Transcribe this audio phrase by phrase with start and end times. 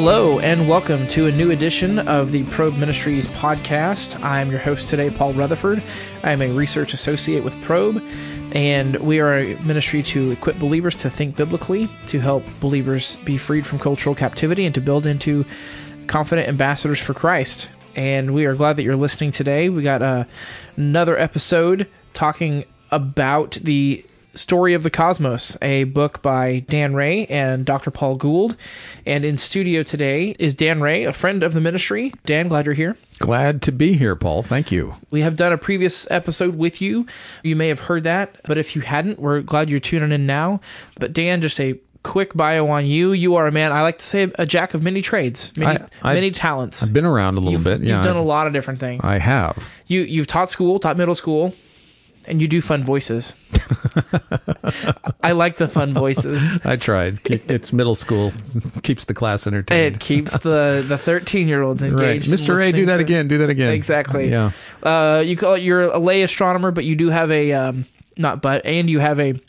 [0.00, 4.22] Hello, and welcome to a new edition of the Probe Ministries podcast.
[4.22, 5.82] I'm your host today, Paul Rutherford.
[6.22, 8.00] I am a research associate with Probe,
[8.52, 13.36] and we are a ministry to equip believers to think biblically, to help believers be
[13.36, 15.44] freed from cultural captivity, and to build into
[16.06, 17.68] confident ambassadors for Christ.
[17.96, 19.68] And we are glad that you're listening today.
[19.68, 20.26] We got uh,
[20.76, 24.06] another episode talking about the
[24.38, 27.90] Story of the Cosmos, a book by Dan Ray and Dr.
[27.90, 28.56] Paul Gould.
[29.04, 32.12] And in studio today is Dan Ray, a friend of the ministry.
[32.24, 32.96] Dan, glad you're here.
[33.18, 34.42] Glad to be here, Paul.
[34.44, 34.94] Thank you.
[35.10, 37.06] We have done a previous episode with you.
[37.42, 40.60] You may have heard that, but if you hadn't, we're glad you're tuning in now.
[41.00, 43.10] But Dan, just a quick bio on you.
[43.12, 46.10] You are a man, I like to say, a jack of many trades, many, I-
[46.10, 46.80] I- many talents.
[46.84, 47.80] I've been around a little You've, bit.
[47.82, 49.04] Yeah, you've done I, a lot of different things.
[49.04, 49.68] I have.
[49.88, 51.54] you you've taught school, taught middle school,
[52.28, 53.36] and you do fun voices.
[55.22, 56.42] I like the fun voices.
[56.64, 57.18] I tried.
[57.24, 58.30] It's middle school.
[58.82, 59.96] Keeps the class entertained.
[59.96, 62.28] It keeps the the thirteen year olds engaged.
[62.28, 62.60] in Mr.
[62.66, 63.28] A, do that again.
[63.28, 63.72] Do that again.
[63.72, 64.30] Exactly.
[64.30, 64.52] Yeah.
[64.82, 68.42] Uh, you call it you're a lay astronomer, but you do have a um, not
[68.42, 69.40] but and you have a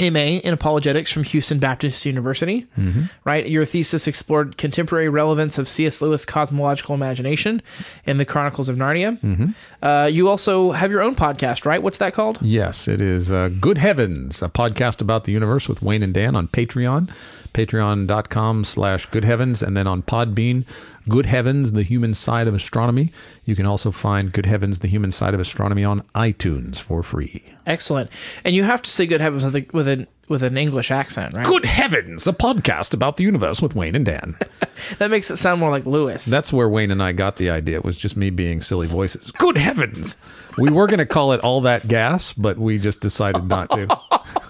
[0.00, 2.66] MA in apologetics from Houston Baptist University.
[2.78, 3.02] Mm-hmm.
[3.24, 3.48] Right.
[3.48, 6.00] Your thesis explored contemporary relevance of C.S.
[6.00, 7.62] Lewis' cosmological imagination
[8.04, 9.20] in the Chronicles of Narnia.
[9.20, 9.50] Mm-hmm.
[9.82, 11.82] Uh, you also have your own podcast, right?
[11.82, 12.38] What's that called?
[12.40, 16.34] Yes, it is uh, Good Heavens, a podcast about the universe with Wayne and Dan
[16.34, 17.10] on Patreon,
[17.54, 20.64] patreon.com slash good heavens, and then on Podbean,
[21.08, 23.12] Good Heavens, the human side of astronomy.
[23.44, 27.44] You can also find Good Heavens, the human side of astronomy on iTunes for free.
[27.66, 28.10] Excellent.
[28.42, 31.34] And you have to say "Good Heavens" with, a, with an with an English accent,
[31.34, 31.44] right?
[31.44, 34.36] Good Heavens, a podcast about the universe with Wayne and Dan.
[34.98, 36.24] That makes it sound more like Lewis.
[36.24, 37.76] That's where Wayne and I got the idea.
[37.76, 39.30] It was just me being silly voices.
[39.30, 40.16] Good heavens!
[40.58, 43.86] We were going to call it all that gas, but we just decided not to.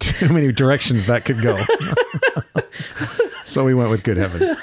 [0.00, 1.58] Too many directions that could go.
[3.44, 4.56] so we went with good heavens.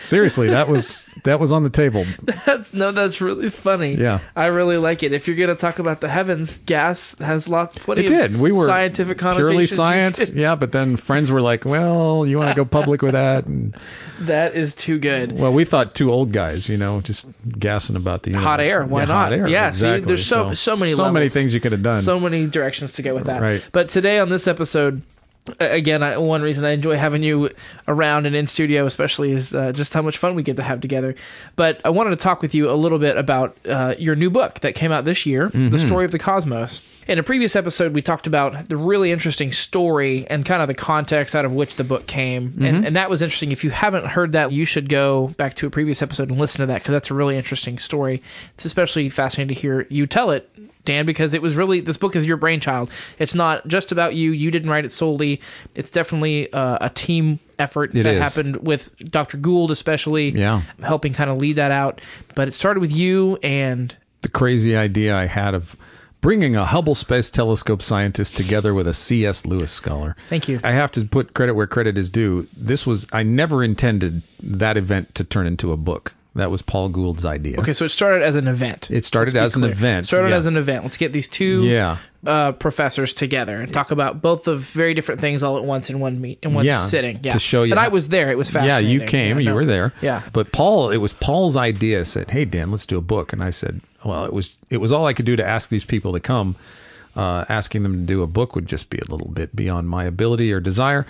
[0.00, 2.04] Seriously, that was that was on the table.
[2.46, 3.94] That's no, that's really funny.
[3.94, 4.20] Yeah.
[4.36, 5.12] I really like it.
[5.12, 8.36] If you're gonna talk about the heavens, gas has lots, plenty It did.
[8.38, 9.48] We were scientific connotations.
[9.48, 10.28] purely science.
[10.30, 13.74] Yeah, but then friends were like, "Well, you want to go public with that?" And,
[14.20, 15.32] that is too good.
[15.38, 17.26] well, we thought two old guys, you know, just
[17.58, 18.44] gassing about the universe.
[18.46, 19.14] Hot air, why Yeah, not?
[19.14, 19.48] Hot air.
[19.48, 20.00] Yeah, see, exactly.
[20.06, 21.94] there's so- so many so many things you could have done.
[21.94, 23.40] So many directions to go with that.
[23.42, 23.64] Right.
[23.72, 25.02] But today on this episode,
[25.60, 27.50] again, I, one reason I enjoy having you
[27.88, 30.80] around and in studio, especially, is uh, just how much fun we get to have
[30.80, 31.14] together.
[31.56, 34.60] But I wanted to talk with you a little bit about uh, your new book
[34.60, 35.68] that came out this year, Mm-hmm.
[35.70, 39.52] "The Story of the Cosmos." In a previous episode, we talked about the really interesting
[39.52, 42.64] story and kind of the context out of which the book came, Mm-hmm.
[42.64, 43.52] and, and that was interesting.
[43.52, 46.60] If you haven't heard that, you should go back to a previous episode and listen
[46.62, 48.22] to that because that's a really interesting story.
[48.54, 50.50] It's especially fascinating to hear you tell it
[50.84, 52.90] Dan, because it was really this book is your brainchild.
[53.18, 54.30] It's not just about you.
[54.32, 55.40] You didn't write it solely.
[55.74, 58.22] It's definitely uh, a team effort It that is.
[58.22, 59.36] happened with Dr.
[59.36, 60.62] Gould, especially Yeah.
[60.82, 62.00] helping kind of lead that out.
[62.36, 65.76] But it started with you and the crazy idea I had of
[66.20, 69.46] bringing a Hubble Space Telescope scientist together with a C.S.
[69.46, 70.16] Lewis scholar.
[70.28, 70.60] Thank you.
[70.64, 72.48] I have to put credit where credit is due.
[72.56, 76.14] This was I never intended that event to turn into a book.
[76.36, 77.58] That was Paul Gould's idea.
[77.60, 78.90] okay, so it started as an event.
[78.90, 79.72] It started Let's as an clear.
[79.72, 80.36] event, Started yeah.
[80.36, 80.84] as an event.
[80.84, 81.96] Let's get these two Yeah.
[82.26, 85.98] uh, professors together and talk about both of very different things all at once in
[85.98, 87.20] one meet in one Yeah, sitting.
[87.22, 88.30] Yeah, to show you And I was there.
[88.30, 88.88] It was fascinating.
[88.90, 89.92] Yeah, you came, you were there.
[90.02, 90.22] Yeah.
[90.32, 92.04] But Paul, it was Paul's idea.
[92.04, 94.92] Said, "Hey Dan, let's do a book." And I said, "Well, it was it was
[94.92, 96.54] all I could do to ask these people to come.
[97.16, 100.04] Uh, asking them to do a book would just be a little bit beyond my
[100.04, 101.06] ability or desire."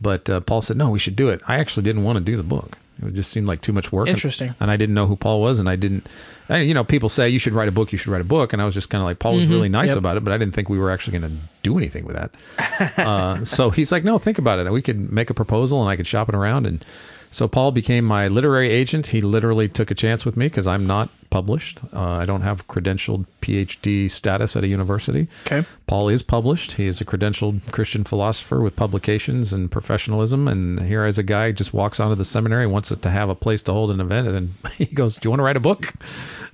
[0.00, 2.36] But uh, Paul said, "No, we should do it." I actually didn't want to do
[2.36, 2.78] the book.
[3.00, 4.08] It just seemed like too much work.
[4.08, 4.54] Interesting.
[4.60, 6.06] And I didn't know who Paul was, and I didn't.
[6.48, 7.92] I, you know, people say you should write a book.
[7.92, 9.68] You should write a book, and I was just kind of like, Paul was really
[9.68, 9.96] nice Mm-hmm.
[9.96, 9.98] Yep.
[9.98, 12.98] about it, but I didn't think we were actually going to do anything with that.
[12.98, 14.66] uh, so he's like, no, think about it.
[14.66, 16.66] And we could make a proposal and I could shop it around.
[16.66, 16.84] And
[17.30, 19.08] so Paul became my literary agent.
[19.08, 21.80] He literally took a chance with me because I'm not published.
[21.92, 25.28] Uh, I don't have credentialed PhD status at a university.
[25.46, 25.66] Okay.
[25.86, 26.72] Paul is published.
[26.72, 30.48] He is a credentialed Christian philosopher with publications and professionalism.
[30.48, 33.34] And here, as a guy, just walks onto the seminary, wants it to have a
[33.34, 35.92] place to hold an event, and he goes, "Do you want to write a book?"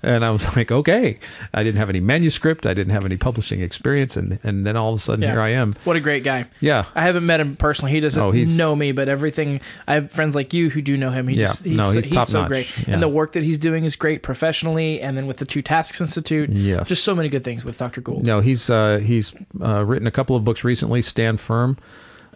[0.02, 1.18] And I was like, "Okay."
[1.52, 2.66] I didn't have any manuscript.
[2.66, 5.32] I didn't have any publishing experience, and and then all of a sudden, Yeah.
[5.32, 5.74] here I am.
[5.84, 6.46] What a great guy.
[6.60, 6.84] Yeah.
[6.94, 7.92] I haven't met him personally.
[7.92, 11.10] He doesn't Oh, know me, but everything I have friends like you who do know
[11.10, 11.28] him.
[11.28, 11.46] He Yeah.
[11.48, 12.48] just he's, No, he's he's, top so notch.
[12.48, 12.68] great.
[12.86, 12.94] Yeah.
[12.94, 14.63] And the work that he's doing is great professionally
[15.00, 16.50] and then with the Two Tasks Institute.
[16.50, 16.88] Yes.
[16.88, 18.00] Just so many good things with Dr.
[18.00, 18.24] Gould.
[18.24, 21.02] No, he's uh, he's uh, written a couple of books recently.
[21.02, 21.76] Stand firm.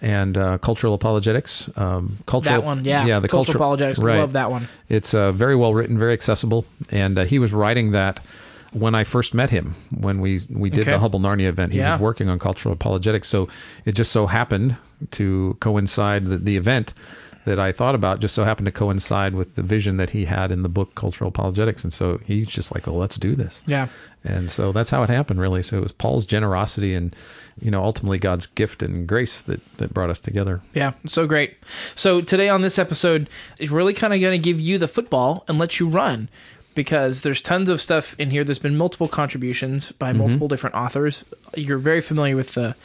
[0.00, 3.04] And uh, cultural apologetics, um, cultural That one, yeah.
[3.04, 4.20] yeah, the Cultural cultural Apologetics, right.
[4.20, 4.68] love that one.
[4.88, 8.20] It's uh, very well written, very accessible, and uh, he was writing that
[8.72, 10.92] when I first met him when we we did Okay.
[10.92, 11.72] the Hubble Narnia event.
[11.72, 11.94] He Yeah.
[11.94, 13.48] was working on cultural apologetics, so
[13.84, 14.76] it just so happened
[15.12, 16.94] to coincide the, the event
[17.48, 20.52] that I thought about just so happened to coincide with the vision that he had
[20.52, 21.82] in the book Cultural Apologetics.
[21.82, 23.62] And so he's just like, oh, let's do this.
[23.66, 23.88] Yeah.
[24.22, 25.62] And so that's how it happened, really.
[25.62, 27.16] So it was Paul's generosity and,
[27.58, 30.60] you know, ultimately God's gift and grace that, that brought us together.
[30.74, 31.56] Yeah, so great.
[31.94, 35.44] So today on this episode is really kind of going to give you the football
[35.48, 36.28] and let you run
[36.74, 38.44] because there's tons of stuff in here.
[38.44, 40.18] There's been multiple contributions by mm-hmm.
[40.18, 41.24] multiple different authors.
[41.56, 42.76] You're very familiar with the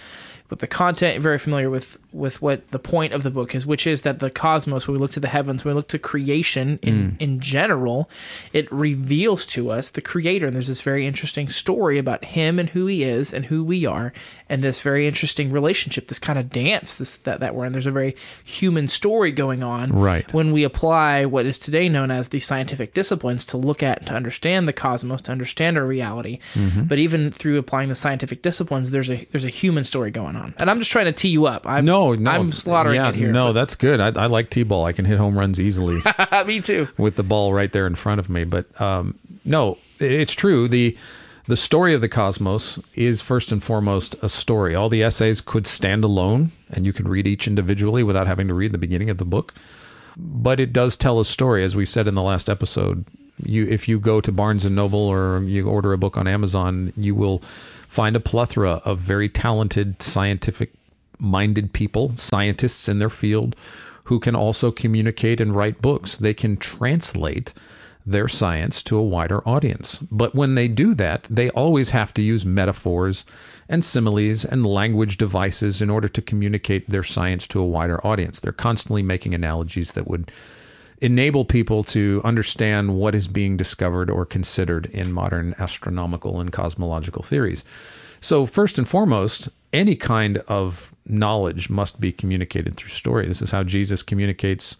[0.49, 3.87] with the content, very familiar with with what the point of the book is, which
[3.87, 6.77] is that the cosmos, when we look to the heavens, when we look to creation
[6.83, 8.07] in in general,
[8.51, 10.45] it reveals to us the creator.
[10.45, 13.85] And there's this very interesting story about him and who he is and who we
[13.87, 14.13] are,
[14.47, 17.71] and this very interesting relationship, this kind of dance this that, that we're in.
[17.73, 20.31] There's a very human story going on Right.
[20.33, 24.13] when we apply what is today known as the scientific disciplines to look at to
[24.13, 26.83] understand the cosmos to understand our reality Mm-hmm.
[26.83, 30.53] but even through applying the scientific disciplines, there's a there's a human story going on
[30.59, 32.31] and i'm just trying to tee you up i'm No, no.
[32.31, 33.99] i'm slaughtering yeah, it here No, that's good.
[34.01, 34.85] I, I like T-ball.
[34.85, 36.01] I can hit home runs easily.
[36.45, 38.43] me too with the ball right there in front of me.
[38.43, 40.67] But um, no, it's true.
[40.67, 40.95] the
[41.47, 44.75] The story of the cosmos is first and foremost a story.
[44.75, 48.53] All the essays could stand alone, and you can read each individually without having to
[48.53, 49.53] read the beginning of the book.
[50.15, 53.05] But it does tell a story, as we said in the last episode.
[53.43, 56.93] You, if you go to Barnes and Noble or you order a book on Amazon,
[56.95, 57.41] you will
[57.93, 60.73] find a plethora of very talented scientific
[61.19, 63.55] minded people, scientists in their field,
[64.05, 66.17] who can also communicate and write books.
[66.17, 67.53] They can translate
[68.03, 69.99] their science to a wider audience.
[70.11, 73.25] But when they do that, they always have to use metaphors
[73.69, 78.39] and similes and language devices in order to communicate their science to a wider audience.
[78.39, 80.31] They're constantly making analogies that would
[81.03, 87.21] enable people to understand what is being discovered or considered in modern astronomical and cosmological
[87.21, 87.65] theories.
[88.21, 93.27] So, first and foremost, any kind of knowledge must be communicated through story.
[93.27, 94.77] This is how Jesus communicates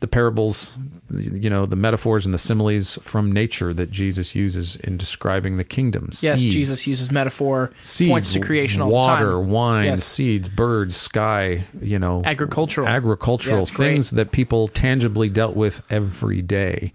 [0.00, 0.76] the parables,
[1.10, 5.64] you know, the metaphors and the similes from nature that Jesus uses in describing the
[5.64, 6.10] kingdom.
[6.20, 10.04] yes Seeds, jesus uses metaphor seeds, points to creation all water, the time wine, Yes.
[10.04, 12.86] seeds, birds, sky, you know, Agricultural.
[12.86, 13.86] agricultural Yes, great.
[13.94, 16.92] things that people tangibly dealt with every day.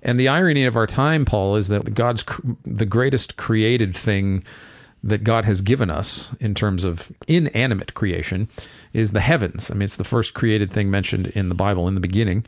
[0.00, 4.44] And the irony of our time, Paul, is that God's cr- the greatest created thing
[5.02, 8.48] that God has given us in terms of inanimate creation
[8.92, 9.70] is the heavens.
[9.70, 11.86] I mean, it's the first created thing mentioned in the Bible.
[11.86, 12.44] In the beginning,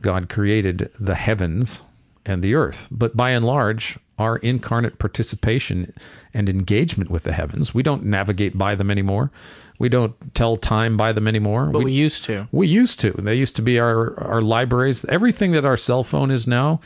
[0.00, 1.82] God created the heavens
[2.24, 2.88] and the earth.
[2.90, 5.92] But by and large, our incarnate participation
[6.34, 9.30] and engagement with the heavens, we don't navigate by them anymore.
[9.78, 11.66] We don't tell time by them anymore.
[11.66, 13.12] but we used to We used to.
[13.12, 15.06] They used to be our our libraries.
[15.06, 16.80] Everything that our cell phone is now,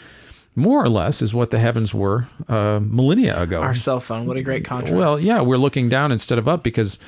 [0.55, 3.61] more or less, is what the heavens were uh, millennia ago.
[3.61, 6.63] our cell phone what a great contrast well, yeah, we're looking down instead of up
[6.63, 6.99] because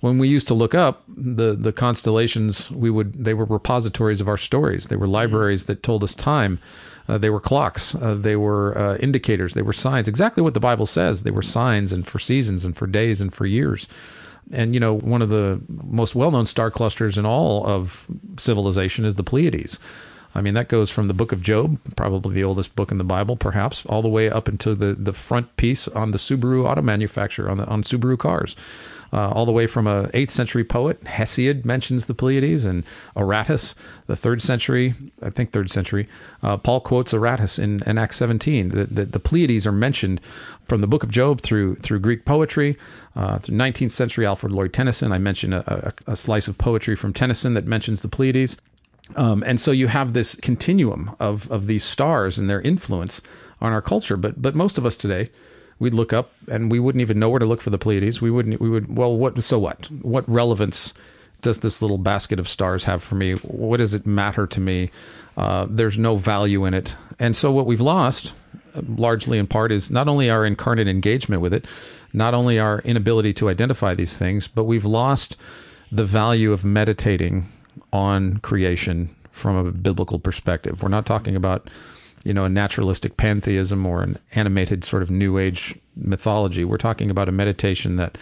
[0.00, 4.28] when we used to look up, the the constellations we would they were repositories of
[4.28, 4.86] our stories.
[4.86, 6.60] They were libraries that told us time.
[7.08, 7.94] Uh, they were clocks.
[7.94, 9.54] Uh, they were uh, indicators.
[9.54, 10.08] They were signs.
[10.08, 11.22] Exactly what the Bible says.
[11.22, 13.88] They were signs and for seasons and for days and for years.
[14.52, 18.06] And you know, one of the most well-known star clusters in all of
[18.36, 19.78] civilization is the Pleiades.
[20.34, 23.04] I mean, that goes from the book of Job, probably the oldest book in the
[23.04, 26.82] Bible, perhaps, all the way up into the, the front piece on the Subaru auto
[26.82, 28.54] manufacturer, on, the, on Subaru cars.
[29.10, 32.84] Uh, all the way from a 8th century poet, Hesiod mentions the Pleiades, and
[33.16, 33.74] Aratus,
[34.06, 36.08] the 3rd century, I think 3rd century,
[36.42, 38.68] uh, Paul quotes Aratus in, in Acts 17.
[38.68, 40.20] The, the, the Pleiades are mentioned
[40.66, 42.76] from the book of Job through through Greek poetry,
[43.16, 45.10] uh, through 19th century Alfred Lord Tennyson.
[45.10, 48.58] I mentioned a, a, a slice of poetry from Tennyson that mentions the Pleiades.
[49.16, 53.20] Um, and so you have this continuum of, of these stars and their influence
[53.60, 54.16] on our culture.
[54.16, 55.30] But but most of us today,
[55.78, 58.20] we'd look up and we wouldn't even know where to look for the Pleiades.
[58.20, 58.60] We wouldn't.
[58.60, 58.96] We would.
[58.96, 59.42] Well, what?
[59.42, 59.90] So what?
[59.90, 60.94] What relevance
[61.40, 63.34] does this little basket of stars have for me?
[63.34, 64.90] What does it matter to me?
[65.36, 66.96] Uh, there's no value in it.
[67.20, 68.32] And so what we've lost,
[68.74, 71.64] uh, largely in part, is not only our incarnate engagement with it,
[72.12, 75.36] not only our inability to identify these things, but we've lost
[75.92, 77.48] the value of meditating
[77.92, 80.82] on creation from a biblical perspective.
[80.82, 81.68] We're not talking about,
[82.24, 86.64] you know, a naturalistic pantheism or an animated sort of new age mythology.
[86.64, 88.18] We're talking about a meditation that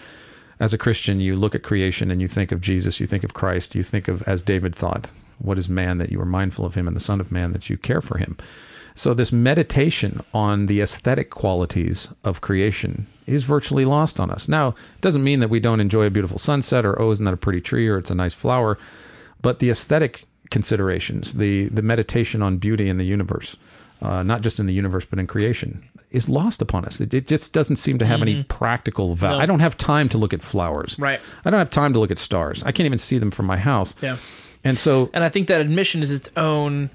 [0.61, 3.35] as a Christian you look at creation and you think of Jesus, you think of
[3.35, 6.75] Christ, you think of as David thought, what is man that you are mindful of
[6.75, 8.37] him and the son of man that you care for him.
[8.95, 14.49] So this meditation on the aesthetic qualities of creation is virtually lost on us.
[14.49, 17.35] Now, it doesn't mean that we don't enjoy a beautiful sunset or oh, isn't that
[17.35, 18.79] a pretty tree or it's a nice flower,
[19.43, 23.57] but the aesthetic considerations, the the meditation on beauty in the universe,
[24.03, 27.01] uh, not just in the universe but in creation, is lost upon us.
[27.01, 29.39] It, it just doesn't seem to have any practical value.
[29.39, 29.43] No.
[29.43, 30.99] I don't have time to look at flowers.
[30.99, 31.21] Right.
[31.45, 32.63] I don't have time to look at stars.
[32.63, 33.95] I can't even see them from my house.
[34.01, 34.17] Yeah.
[34.65, 36.91] And so And I think that admission is its own.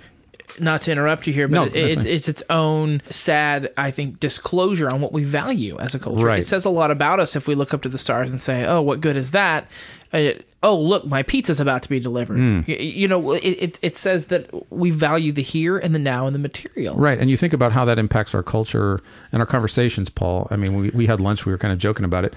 [0.59, 4.19] Not to interrupt you here, but No, it, that's it's, it's own sad, I think,
[4.19, 6.25] disclosure on what we value as a culture.
[6.25, 6.39] Right.
[6.39, 8.65] It says a lot about us if we look up to the stars and say,
[8.65, 9.67] "Oh, what good is that?"
[10.13, 10.31] Uh,
[10.61, 12.35] oh, look, my pizza's about to be delivered.
[12.37, 12.59] Hmm.
[12.67, 16.25] Y- You, know, it, it it says that we value the here and the now
[16.27, 16.95] and the material.
[16.95, 17.17] Right.
[17.17, 18.99] And you think about how that impacts our culture
[19.31, 20.47] and our conversations, Paul.
[20.51, 22.33] I mean, we, we had lunch, we were kind of joking about it.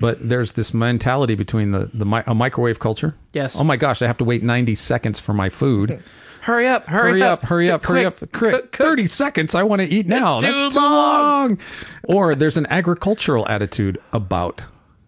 [0.00, 3.14] But there's this mentality between the, the mi- a microwave culture.
[3.34, 3.60] Yes.
[3.60, 6.02] Oh my gosh, I have to wait 90 seconds for my food.
[6.40, 6.86] Hurry up!
[6.86, 8.32] Hurry, Hurry up, hurry up, hurry Quick, up.
[8.32, 8.72] Quick.
[8.72, 8.76] cook.
[8.76, 9.54] 30 seconds.
[9.54, 10.40] I want to eat now.
[10.40, 11.48] That's That's too long.
[11.50, 11.58] long.
[12.04, 14.64] Or there's an agricultural attitude about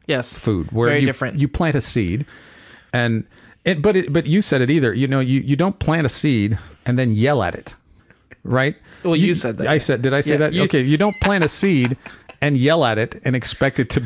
[0.06, 1.40] Yes, food where Very you, different.
[1.40, 2.26] you plant a seed
[2.92, 3.24] and
[3.64, 4.92] it, but it, but you said it either.
[4.92, 7.76] You know, you, you don't plant a seed and then yell at it.
[8.44, 8.76] Right?
[9.04, 9.68] Well, you said that.
[9.68, 10.52] I said, did I say Yeah, that?
[10.52, 11.96] you- okay, you don't plant a seed
[12.42, 14.02] and yell at it and expect it to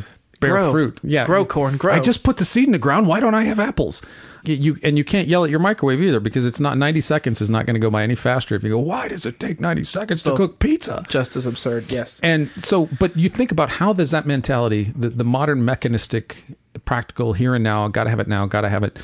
[0.47, 0.73] bear Grow.
[0.73, 1.01] fruit.
[1.03, 1.27] Yeah.
[1.27, 1.95] Grow corn, grow.
[1.95, 3.07] I just put the seed in the ground.
[3.07, 4.03] Why don't I have apples?
[4.45, 7.41] You, you and you can't yell at your microwave either because it's not 90 seconds
[7.41, 9.61] is not going to go by any faster if you go, "Why does it take
[9.61, 11.91] 90 seconds to cook pizza?" just as absurd.
[11.91, 12.21] Yes.
[12.23, 16.45] And so, but you think about how does that mentality, the, the modern mechanistic,
[16.85, 18.99] practical, here and now, got to have it now, got to have it,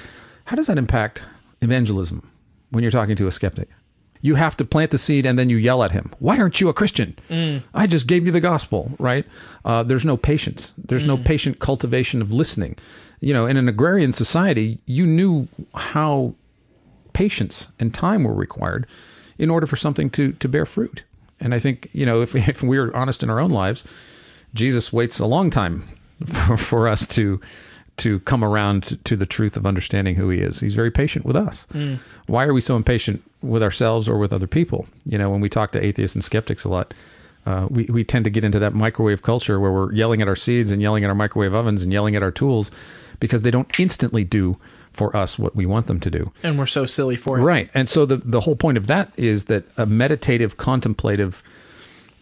[0.45, 1.25] how does that impact
[1.61, 2.31] evangelism
[2.71, 3.69] when you're talking to a skeptic?
[4.23, 6.11] You have to plant the seed and then you yell at him.
[6.21, 7.19] Why aren't you a Christian?
[7.75, 9.27] I just gave you the gospel, right?
[9.65, 10.73] Uh, there's no patience.
[10.79, 12.77] There's no patient cultivation of listening.
[13.21, 16.35] You know, in an agrarian society, you knew how
[17.13, 18.87] patience and time were required
[19.39, 21.05] in order for something to to bear fruit.
[21.41, 23.85] And I think you know if if we're honest in our own lives,
[24.55, 25.85] Jesus waits a long time
[26.27, 27.41] for, for us to
[27.99, 30.61] to come around to, the truth of understanding who he is.
[30.61, 31.67] He's very patient with us.
[32.27, 34.87] Why are we so impatient with ourselves or with other people?
[35.05, 36.95] You know, when we talk to atheists and skeptics a lot,
[37.45, 40.37] uh, we, we tend to get into that microwave culture where we're yelling at our
[40.37, 42.71] seeds and yelling at our microwave ovens and yelling at our tools
[43.21, 44.59] because they don't instantly do
[44.91, 46.33] for us what we want them to do.
[46.43, 47.43] and we're so silly for it.
[47.43, 47.71] Right.
[47.73, 51.43] And so the, the whole point of that is that a meditative, contemplative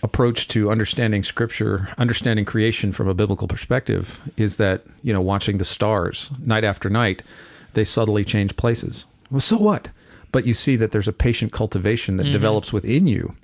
[0.02, 5.58] approach to understanding scripture, understanding creation from a biblical perspective is that, you know, watching
[5.58, 7.22] the stars night after night,
[7.74, 9.06] they subtly change places.
[9.30, 9.90] Well, so what?
[10.32, 12.32] But you see that there's a patient cultivation that mm-hmm.
[12.32, 13.34] develops within you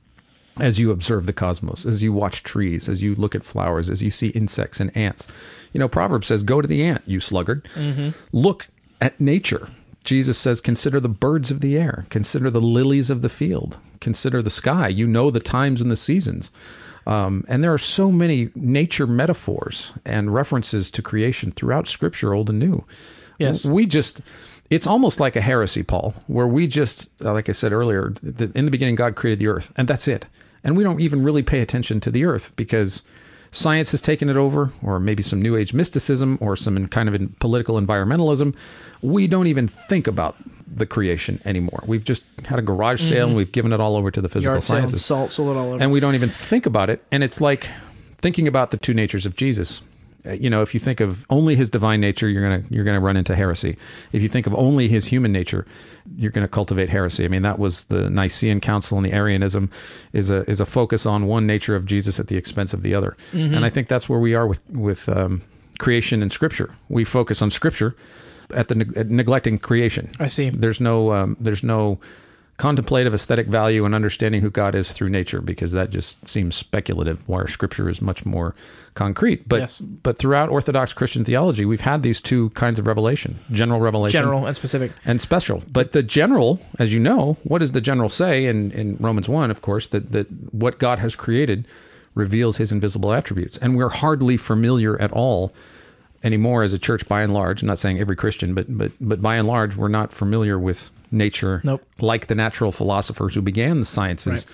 [0.59, 4.03] as you observe the cosmos, as you watch trees, as you look at flowers, as
[4.03, 5.29] you see insects and ants.
[5.73, 7.69] You know, Proverbs says, Go to the ant, you sluggard.
[7.75, 8.11] Mm-hmm.
[8.33, 8.69] Look
[9.01, 9.69] at nature.
[10.07, 14.43] Jesus says, Consider the birds of the air, consider the lilies of the field, consider
[14.43, 14.89] the sky.
[14.89, 16.51] You know the times and the seasons.
[17.07, 22.51] Um, and there are so many nature metaphors and references to creation throughout Scripture, Old
[22.51, 22.85] and New.
[23.39, 23.65] Yes.
[23.65, 24.23] We just,
[24.71, 28.65] it's almost like a heresy, Paul, where we just, uh, like I said earlier, in
[28.65, 30.27] the beginning, God created the earth, and that's it.
[30.65, 33.03] And we don't even really pay attention to the earth because
[33.50, 37.15] science has taken it over, or maybe some New Age mysticism, or some kind of
[37.15, 38.55] in political environmentalism.
[39.03, 40.37] We don't even think about
[40.67, 41.83] the creation anymore.
[41.87, 43.37] We've just had a garage sale and mm-hmm.
[43.37, 45.59] we've given it all over to the physical Yard sale and sciences salt, sold it
[45.59, 45.83] all over.
[45.83, 47.05] and we don't even think about it.
[47.12, 47.69] And it's like
[48.19, 49.83] thinking about the two natures of Jesus.
[50.26, 53.00] Uh, You know, if you think of only his divine nature, you're gonna you're gonna
[53.00, 53.76] run into heresy.
[54.12, 55.66] If you think of only his human nature,
[56.16, 57.25] you're gonna cultivate heresy.
[57.25, 59.71] I mean, that was the Nicene Council and the Arianism
[60.12, 62.95] is a is a focus on one nature of Jesus at the expense of the
[62.95, 63.16] other.
[63.33, 65.42] And I think that's where we are with with um,
[65.78, 66.71] creation and Scripture.
[66.88, 67.95] We focus on Scripture
[68.54, 70.09] at the at neglecting creation.
[70.21, 70.50] I see.
[70.50, 71.99] There's no um, there's no
[72.57, 77.29] contemplative aesthetic value and understanding who God is through nature because that just seems speculative
[77.29, 78.55] where scripture is much more
[78.95, 79.79] concrete but Yes.
[79.79, 84.47] but throughout orthodox christian theology we've had these two kinds of revelation general revelation General
[84.47, 84.93] and specific.
[85.05, 88.97] and special but the general as you know what does the general say in, in
[89.01, 91.67] romans 1 of course that, that what god has created
[92.15, 95.53] reveals his invisible attributes and we're hardly familiar at all
[96.25, 99.21] anymore as a church by and large i'm not saying every christian but but but
[99.21, 101.83] by and large we're not familiar with nature Nope.
[102.01, 104.47] like the natural philosophers who began the sciences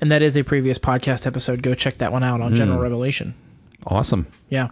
[0.00, 1.62] And that is a previous podcast episode.
[1.62, 2.56] Go check that one out on Mm.
[2.56, 3.34] General Revelation.
[3.86, 4.68] awesome Yeah.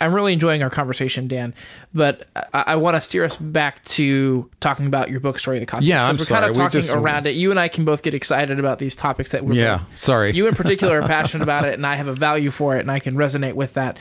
[0.00, 1.54] I'm really enjoying our conversation, Dan,
[1.92, 5.60] but I, I want to steer us back to talking about your book, Story of
[5.60, 5.86] the Cosmos.
[5.86, 7.36] Yeah, I'm because we're kind of talking just- around it.
[7.36, 10.34] You and I can both get excited about these topics that we're yeah both sorry
[10.34, 12.90] you in particular are passionate about it and i have a value for it and
[12.90, 13.98] i can resonate with that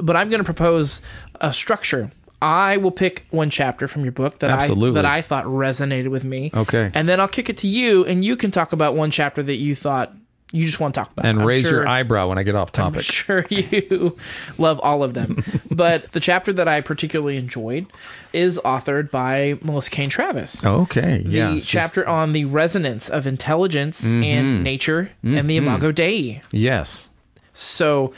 [0.00, 1.02] but i'm going to propose
[1.42, 2.10] a structure
[2.42, 6.24] i will pick one chapter from your book that i that i thought resonated with
[6.24, 6.50] me.
[6.54, 6.90] Okay.
[6.94, 9.56] and then i'll kick it to you and you can talk about one chapter that
[9.56, 10.14] you thought
[10.52, 11.26] you just want to talk about.
[11.26, 14.16] And I'm raise sure- your eyebrow when i get off I'm topic sure you
[14.58, 15.44] love all of them.
[15.70, 17.86] but the chapter that I particularly enjoyed
[18.32, 20.64] is authored by Melissa Cain Travis.
[20.64, 24.62] Okay the yeah chapter on the resonance of intelligence and mm-hmm.
[24.62, 25.68] nature and the mm-hmm.
[25.68, 26.42] Imago Dei.
[26.50, 27.08] yes.
[27.52, 28.14] So,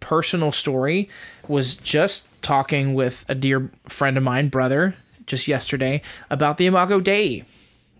[0.00, 1.08] personal story
[1.48, 4.94] was just talking with a dear friend of mine, brother
[5.26, 7.44] just yesterday about the Imago Dei.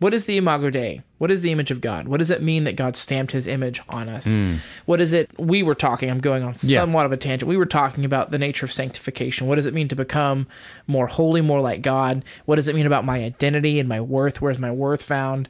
[0.00, 1.02] What is the Imago Dei?
[1.18, 2.08] What is the image of God?
[2.08, 4.24] What does it mean that God stamped his image on us?
[4.24, 4.54] Hmm.
[4.86, 5.30] What is it?
[5.38, 6.80] We were talking, I'm going on Yeah.
[6.80, 7.48] somewhat of a tangent.
[7.48, 9.46] We were talking about the nature of sanctification.
[9.46, 10.48] What does it mean to become
[10.88, 12.24] more holy, more like God?
[12.46, 14.42] What does it mean about my identity and my worth?
[14.42, 15.48] Where's my worth found?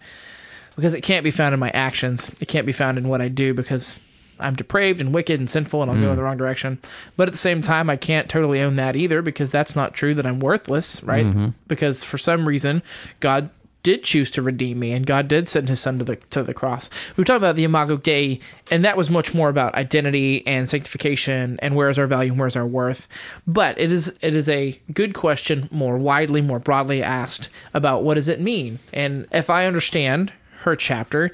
[0.77, 2.31] Because it can't be found in my actions.
[2.39, 3.99] It can't be found in what I do because
[4.43, 6.17] I'm depraved and wicked and sinful and I'll go in hmm.
[6.17, 6.79] the wrong direction.
[7.17, 10.15] But at the same time, I can't totally own that either because that's not true
[10.15, 11.27] that I'm worthless, right?
[11.27, 11.49] Mm-hmm.
[11.69, 12.83] Because for some reason,
[13.21, 13.51] God
[13.83, 16.55] did choose to redeem me and God did send his son to the to the
[16.55, 16.89] cross.
[17.17, 20.69] We were talking about the Imago Dei, and that was much more about identity and
[20.69, 23.09] sanctification and where's our value and where's our worth.
[23.47, 28.15] But it is it is a good question, more widely, more broadly asked about what
[28.15, 28.79] does it mean?
[28.93, 31.33] And if I understand her chapter,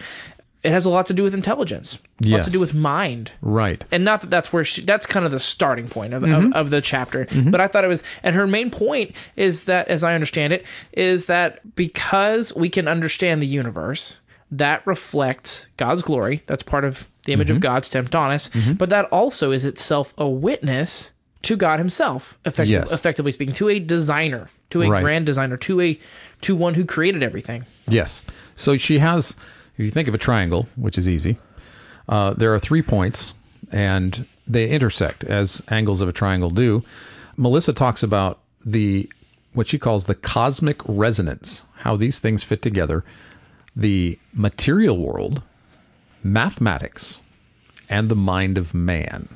[0.64, 2.44] it has a lot to do with intelligence, a lot Yes.
[2.46, 3.84] to do with mind Right.
[3.92, 6.46] and not that that's where she that's kind of the starting point of, Mm-hmm.
[6.48, 9.86] of, of the chapter but i thought it was and her main point is that
[9.88, 14.16] as i understand it is that because we can understand the universe
[14.50, 17.56] that reflects god's glory that's part of the image Mm-hmm.
[17.56, 21.10] of god stamped on us but that also is itself a witness
[21.42, 22.92] to god himself effective, Yes.
[22.92, 25.02] effectively speaking to a designer to a Right.
[25.02, 25.98] grand designer to a
[26.40, 28.22] to one who created everything Yes.
[28.56, 29.34] So she has,
[29.78, 31.38] if you think of a triangle, which is easy,
[32.08, 33.34] uh, there are three points
[33.70, 36.82] and they intersect as angles of a triangle do.
[37.36, 39.10] Melissa talks about the
[39.52, 43.04] what she calls the cosmic resonance, how these things fit together,
[43.74, 45.42] the material world,
[46.22, 47.20] mathematics,
[47.88, 49.28] and the mind of man.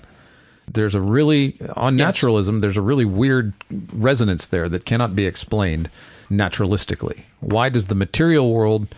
[0.67, 2.61] There's a really on naturalism.
[2.61, 3.53] There's a really weird
[3.93, 5.89] resonance there that cannot be explained
[6.31, 7.23] naturalistically.
[7.41, 8.89] Why does the material world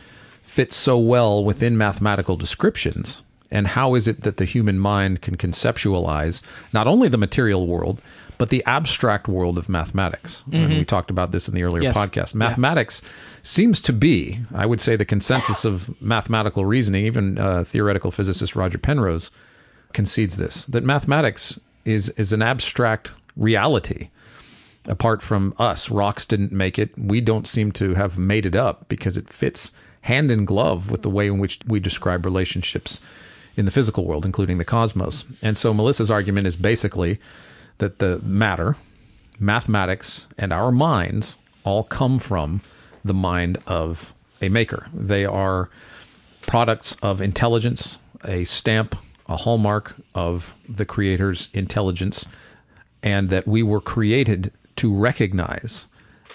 [0.44, 3.22] fit so well within mathematical descriptions?
[3.50, 8.00] And how is it that the human mind can conceptualize not only the material world,
[8.36, 10.42] but the abstract world of mathematics?
[10.52, 11.96] And we talked about this in the earlier Yes.
[11.96, 12.34] podcast.
[12.34, 13.00] Mathematics
[13.44, 17.04] seems to be, I would say, the consensus of mathematical reasoning.
[17.04, 19.30] Even uh, theoretical physicist Roger Penrose
[19.92, 24.08] concedes this that mathematics is is an abstract reality
[24.88, 28.88] apart from us rocks didn't make it we don't seem to have made it up
[28.88, 29.70] because it fits
[30.04, 33.00] hand in glove with the way in which we describe relationships
[33.56, 35.24] in the physical world including the cosmos.
[35.42, 37.18] And so melissa's argument is basically
[37.78, 38.76] that the matter
[39.38, 42.60] mathematics and our minds all come from
[43.04, 44.88] the mind of a maker.
[44.92, 45.70] They are
[46.42, 52.26] products of intelligence, a stamp, a hallmark of the creator's intelligence,
[53.02, 55.88] and that we were created to recognize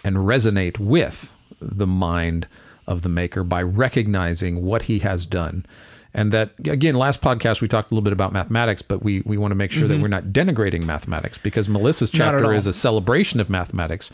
[0.03, 2.47] and resonate with the mind
[2.89, 5.65] of the maker by recognizing what he has done.
[6.13, 9.37] And that again, last podcast we talked a little bit about mathematics, but we, we
[9.37, 13.39] want to make sure that we're not denigrating mathematics because Melissa's chapter is a celebration
[13.39, 14.11] of mathematics,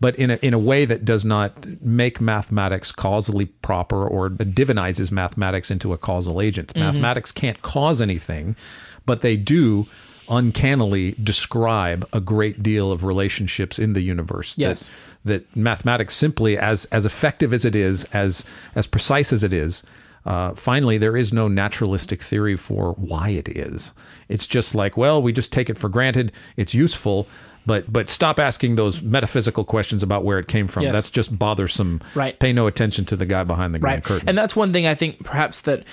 [0.00, 5.10] but in a, in a way that does not make mathematics causally proper or divinizes
[5.10, 6.68] mathematics into a causal agent.
[6.68, 6.80] Mm-hmm.
[6.80, 8.56] Mathematics can't cause anything,
[9.04, 9.86] but they do
[10.28, 14.56] uncannily describe a great deal of relationships in the universe.
[14.58, 14.90] Yes.
[15.24, 19.52] That, that mathematics simply as as effective as it is, as as precise as it
[19.52, 19.82] is,
[20.26, 23.92] uh, finally, there is no naturalistic theory for why it is.
[24.28, 26.32] It's just like, well, we just take it for granted.
[26.56, 27.26] It's useful,
[27.66, 30.84] but but stop asking those metaphysical questions about where it came from.
[30.84, 30.92] Yes.
[30.92, 32.00] That's just bothersome.
[32.14, 32.38] Right.
[32.38, 34.28] Pay no attention to the guy behind the right curtain.
[34.28, 35.84] and that's one thing i think perhaps that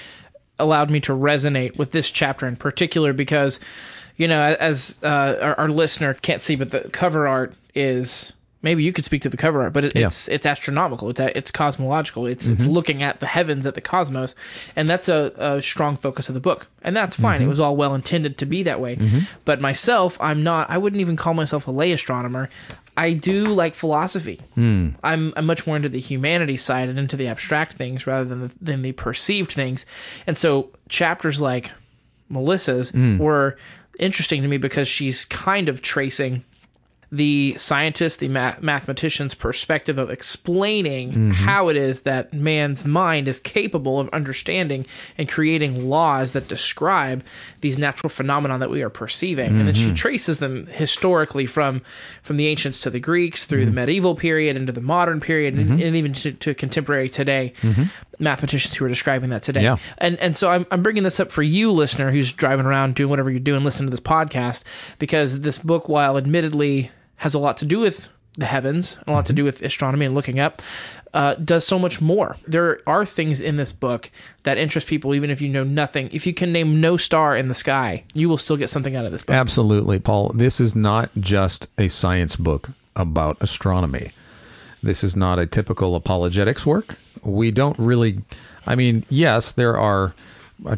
[0.59, 3.59] allowed me to resonate with this chapter in particular because
[4.17, 8.83] you know as uh, our, our listener can't see but the cover art is maybe
[8.83, 10.07] you could speak to the cover art but it, Yeah.
[10.07, 11.09] it's it's astronomical.
[11.09, 12.27] It's it's cosmological.
[12.27, 12.71] It's it's mm-hmm.
[12.71, 14.35] looking at the heavens at the cosmos
[14.75, 16.67] and that's a, a strong focus of the book.
[16.83, 17.35] And that's fine.
[17.35, 17.49] It mm-hmm.
[17.49, 18.95] was all well intended to be that way.
[18.95, 19.19] Mm-hmm.
[19.45, 22.49] But myself i'm not i wouldn't even call myself a lay astronomer.
[22.97, 24.41] I do like philosophy.
[24.53, 24.89] Hmm.
[25.01, 28.47] I'm, I'm much more into the humanities side and into the abstract things rather than
[28.47, 29.85] the, than the perceived things.
[30.27, 31.71] And so chapters like
[32.29, 33.17] Melissa's hmm.
[33.17, 33.57] were
[34.01, 36.43] interesting to me because she's kind of tracing
[37.11, 41.31] the scientist, the ma- mathematician's perspective of explaining mm-hmm.
[41.31, 44.85] how it is that man's mind is capable of understanding
[45.17, 47.21] and creating laws that describe
[47.59, 49.49] these natural phenomena that we are perceiving.
[49.49, 49.95] And then she mm-hmm.
[49.95, 51.81] traces them historically from
[52.21, 53.75] from the ancients to the Greeks through the mm-hmm.
[53.75, 57.53] medieval period into the modern period and, and even to, to contemporary today.
[58.19, 59.63] Mathematicians who are describing that today.
[59.63, 59.77] Yeah.
[59.97, 63.09] And and so I'm I'm bringing this up for you, listener, who's driving around doing
[63.09, 64.63] whatever you're doing, listening to this podcast,
[64.99, 69.27] because this book, while admittedly has a lot to do with the heavens, a lot
[69.27, 70.59] to do with astronomy and looking up,
[71.13, 72.35] uh, does so much more.
[72.47, 74.09] There are things in this book
[74.41, 76.09] that interest people, even if you know nothing.
[76.11, 79.05] If you can name no star in the sky, you will still get something out
[79.05, 79.35] of this book.
[79.35, 80.31] Absolutely, Paul.
[80.33, 84.13] This is not just a science book about astronomy.
[84.81, 86.97] This is not a typical apologetics work.
[87.21, 88.23] We don't really,
[88.65, 90.15] I mean, yes, there are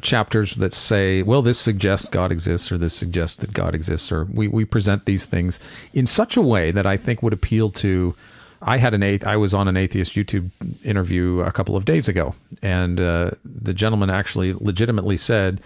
[0.02, 4.26] chapters that say, well, this suggests God exists or this suggests that God exists, or
[4.26, 5.60] we, we present these things
[5.94, 8.16] in such a way that I think would appeal to.
[8.62, 10.50] I had an I was on an atheist YouTube
[10.84, 15.60] interview a couple of days ago, and uh, the gentleman actually legitimately said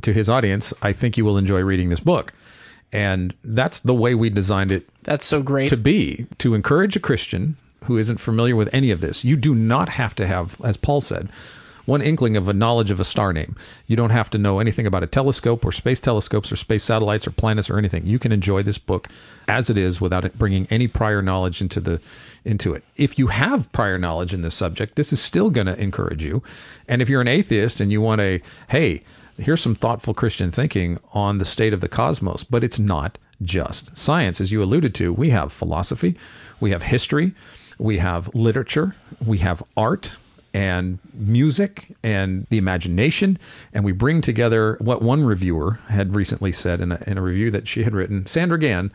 [0.00, 2.32] to his audience, "I think you will enjoy reading this book."
[2.92, 5.68] And that's the way we designed it That's so great.
[5.70, 9.24] to be to encourage a Christian who isn't familiar with any of this.
[9.24, 11.28] You do not have to have, as Paul said,
[11.84, 13.56] one inkling of a knowledge of a star name.
[13.86, 17.26] You don't have to know anything about a telescope or space telescopes or space satellites
[17.26, 18.06] or planets or anything.
[18.06, 19.08] You can enjoy this book
[19.48, 22.00] as it is without it bringing any prior knowledge into the
[22.44, 22.82] into it.
[22.96, 26.42] If you have prior knowledge in this subject, this is still going to encourage you.
[26.88, 29.02] And if you're an atheist and you want a hey,
[29.38, 33.96] here's some thoughtful Christian thinking on the state of the cosmos, but it's not just
[33.96, 34.40] science.
[34.40, 36.16] As you alluded to, we have philosophy,
[36.60, 37.34] we have history,
[37.78, 40.12] we have literature, we have art
[40.54, 43.38] and music and the imagination.
[43.72, 47.50] And we bring together what one reviewer had recently said in a, in a review
[47.50, 48.92] that she had written, Sandra Gann.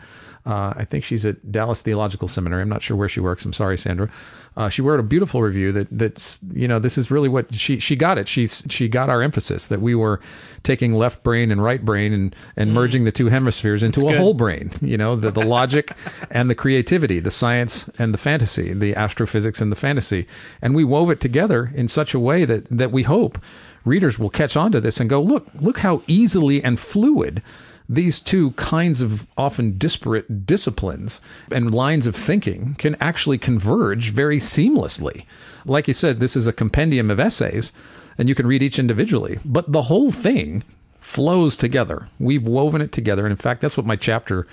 [0.48, 2.62] Uh, I think she's at Dallas Theological Seminary.
[2.62, 3.44] I'm not sure where she works.
[3.44, 4.10] I'm sorry, Sandra.
[4.56, 7.80] Uh, she wrote a beautiful review that that's you know this is really what she
[7.80, 8.30] she got it.
[8.30, 10.22] She's she got our emphasis that we were
[10.64, 14.18] taking left brain and right brain and and merging the two hemispheres into a good.
[14.18, 14.72] whole brain.
[14.82, 15.92] You know the the logic
[16.32, 20.26] and the creativity, the science and the fantasy, the astrophysics and the fantasy,
[20.62, 23.38] and we wove it together in such a way that that we hope
[23.84, 27.44] readers will catch on to this and go look look how easily and fluid
[27.90, 31.22] these two kinds of often disparate disciplines
[31.52, 35.26] and lines of thinking can actually converge very seamlessly.
[35.66, 37.72] Like you said, this is a compendium of essays,
[38.18, 40.64] and you can read each individually, but the whole thing
[41.00, 42.10] flows together.
[42.20, 43.26] We've woven it together.
[43.26, 44.46] And in fact, that's what my chapter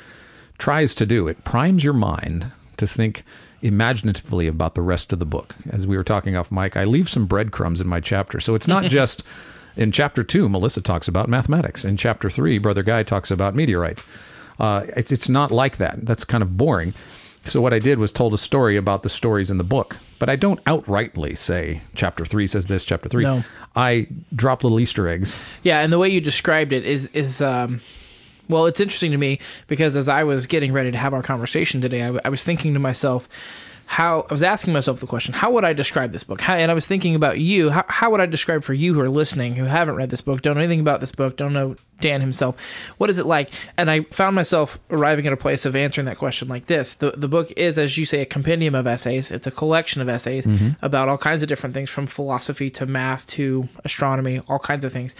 [0.56, 1.26] tries to do.
[1.26, 3.24] It primes your mind to think
[3.60, 5.56] imaginatively about the rest of the book.
[5.70, 8.38] As we were talking off mic, I leave some breadcrumbs in my chapter.
[8.38, 9.24] So it's not just
[9.76, 11.84] in chapter two, Melissa talks about mathematics.
[11.84, 14.04] In chapter three, Brother Guy talks about meteorites.
[14.58, 16.04] Uh, it's, it's not like that.
[16.06, 16.94] That's kind of boring.
[17.42, 20.30] So what I did was told a story about the stories in the book, but
[20.30, 23.24] I don't outrightly say chapter three says this, chapter three.
[23.24, 23.44] No.
[23.76, 25.36] I drop little Easter eggs.
[25.62, 27.82] Yeah, and the way you described it is is um,
[28.48, 31.80] well, it's interesting to me because as I was getting ready to have our conversation
[31.80, 33.28] today, I, I was thinking to myself
[33.86, 36.40] how I was asking myself the question, how would I describe this book?
[36.40, 37.70] How, and I was thinking about you.
[37.70, 40.42] How, how would I describe for you who are listening, who haven't read this book,
[40.42, 42.56] don't know anything about this book, don't know Dan himself?
[42.98, 43.50] What is it like?
[43.76, 46.94] And I found myself arriving at a place of answering that question like this.
[46.94, 49.30] The, the book is, as you say, a compendium of essays.
[49.30, 50.70] It's a collection of essays mm-hmm.
[50.82, 54.92] about all kinds of different things from philosophy to math to astronomy, all kinds of
[54.92, 55.14] things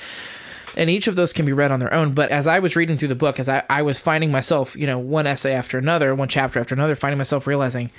[0.76, 2.14] and each of those can be read on their own.
[2.14, 4.86] But as I was reading through the book, as I, I was finding myself, you
[4.86, 7.90] know, one essay after another, one chapter after another, finding myself realizing,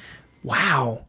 [0.45, 1.05] wow,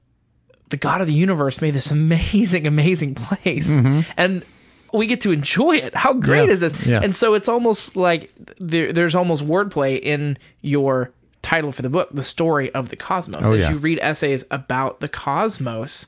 [0.71, 3.71] the God of the universe made this amazing, amazing place.
[4.17, 4.45] And
[4.93, 5.95] we get to enjoy it.
[5.95, 6.49] How great Mm-hmm.
[6.49, 6.55] Yeah.
[6.55, 6.87] is this?
[6.87, 7.01] Yeah.
[7.03, 11.11] And so it's almost like there, there's almost wordplay in your
[11.43, 13.45] title for the book, The Story of the Cosmos.
[13.45, 13.71] Oh, as yeah.
[13.71, 16.07] you read essays about the cosmos,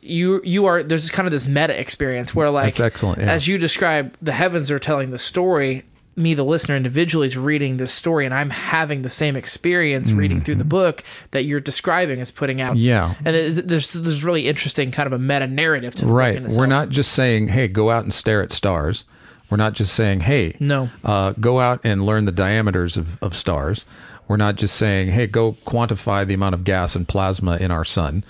[0.00, 3.32] you you are there's kind of this meta experience where like That's excellent, yeah.
[3.32, 5.82] as you describe the heavens are telling the story
[6.16, 10.40] me the listener individually is reading this story and i'm having the same experience reading
[10.40, 12.78] through the book that you're describing as putting out Mm-hmm.
[12.84, 13.14] Yeah.
[13.24, 16.40] and there's there's really interesting kind of a meta narrative to the Right.
[16.48, 19.04] We're not just saying, hey, go out and stare at stars.
[19.50, 20.88] We're not just saying, hey, No.
[21.04, 23.84] uh, go out and learn the diameters of, of stars.
[24.26, 27.84] We're not just saying, hey, go quantify the amount of gas and plasma in our
[27.84, 28.24] sun.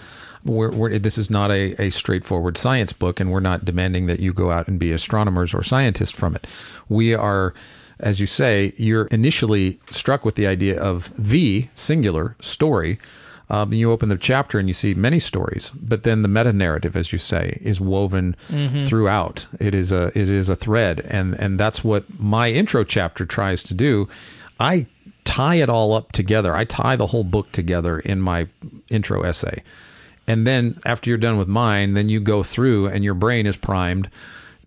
[0.46, 4.20] We're, we're, this is not a, a straightforward science book, and we're not demanding that
[4.20, 6.46] you go out and be astronomers or scientists from it.
[6.88, 7.52] We are,
[7.98, 12.98] as you say, you're initially struck with the idea of the singular story.
[13.48, 16.96] Um, you open the chapter and you see many stories, but then the meta narrative,
[16.96, 18.34] as you say, is woven
[18.86, 19.46] throughout.
[19.60, 23.62] It is a it is a thread, and and that's what my intro chapter tries
[23.64, 24.08] to do.
[24.58, 24.86] I
[25.22, 26.56] tie it all up together.
[26.56, 28.48] I tie the whole book together in my
[28.88, 29.62] intro essay,
[30.26, 33.56] and then after you're done with mine, then you go through and your brain is
[33.56, 34.10] primed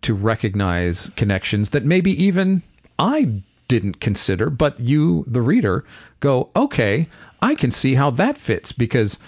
[0.02, 2.64] to recognize connections that maybe even
[2.98, 5.86] I didn't consider, but you, the reader,
[6.20, 7.08] go, okay,
[7.42, 9.20] I can see how that fits because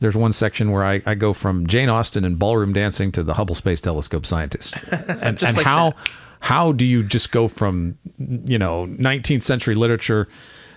[0.00, 3.34] there's one section where I, I go from Jane Austen and ballroom dancing to the
[3.34, 4.74] Hubble Space Telescope scientist.
[4.90, 6.10] And, and like how that.
[6.40, 10.28] how do you just go from you know 19th century literature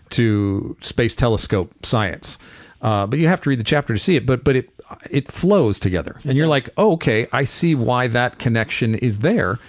[0.10, 2.38] to space telescope science?
[2.82, 4.26] Uh, but you have to read the chapter to see it.
[4.26, 4.69] But but it
[5.10, 9.60] it flows together, and you're like, oh, okay, I see why that connection is there.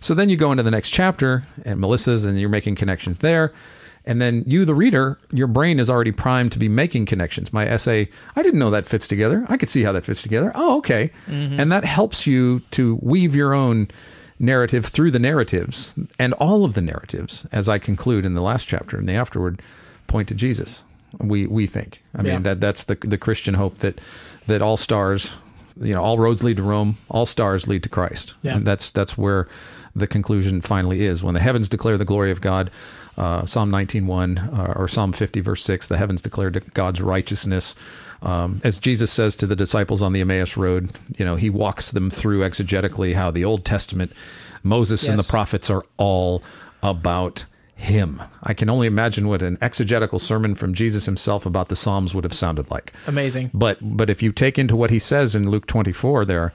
[0.00, 3.52] So then you go into the next chapter, and Melissa's, and you're making connections there,
[4.06, 7.52] And then you, the reader, your brain is already primed to be making connections.
[7.52, 9.46] My essay, I didn't know that fits together.
[9.48, 10.52] I could see how that fits together.
[10.54, 11.10] Oh, okay.
[11.26, 11.58] Mm-hmm.
[11.58, 13.88] And that helps you to weave your own
[14.38, 18.68] narrative through the narratives and all of the narratives, as I conclude in the last
[18.68, 19.62] chapter and the afterword,
[20.06, 20.82] point to Jesus.
[21.18, 22.02] We we think.
[22.12, 24.00] I mean that that's the the Christian hope that
[24.46, 25.32] that all stars,
[25.80, 28.34] you know, all roads lead to Rome, all stars lead to Christ.
[28.42, 28.56] Yeah.
[28.56, 29.48] And that's that's where
[29.94, 31.22] the conclusion finally is.
[31.22, 32.70] When the heavens declare the glory of God,
[33.16, 37.74] uh, Psalm 19.1 uh, or Psalm 50 verse 6, the heavens declare God's righteousness.
[38.22, 41.92] Um, as Jesus says to the disciples on the Emmaus Road, you know, he walks
[41.92, 44.12] them through exegetically how the Old Testament,
[44.62, 46.42] Moses and the prophets are all
[46.82, 47.44] about
[47.76, 48.22] him.
[48.42, 52.24] I can only imagine what an exegetical sermon from Jesus himself about the Psalms would
[52.24, 52.92] have sounded like.
[53.06, 53.50] Amazing.
[53.52, 56.52] But but if you take into what he says in Luke 24 there,